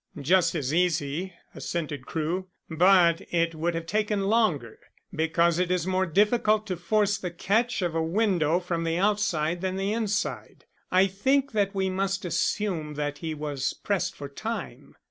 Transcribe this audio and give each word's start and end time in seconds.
"Just 0.19 0.55
as 0.55 0.73
easy," 0.73 1.31
assented 1.53 2.07
Crewe. 2.07 2.47
"But 2.67 3.21
it 3.31 3.53
would 3.53 3.75
have 3.75 3.85
taken 3.85 4.21
longer, 4.21 4.79
because 5.13 5.59
it 5.59 5.69
is 5.69 5.85
more 5.85 6.07
difficult 6.07 6.65
to 6.65 6.75
force 6.75 7.19
the 7.19 7.29
catch 7.29 7.83
of 7.83 7.93
a 7.93 8.01
window 8.01 8.59
from 8.59 8.83
the 8.83 8.97
outside 8.97 9.61
than 9.61 9.75
the 9.75 9.93
inside. 9.93 10.65
I 10.89 11.05
think 11.05 11.51
that 11.51 11.75
we 11.75 11.87
must 11.91 12.25
assume 12.25 12.95
that 12.95 13.19
he 13.19 13.35
was 13.35 13.73
pressed 13.75 14.15
for 14.15 14.27
time." 14.27 14.95